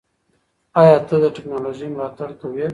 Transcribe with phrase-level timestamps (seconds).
[0.79, 2.65] ایا ته د ټیکنالوژۍ ملاتړ کوې؟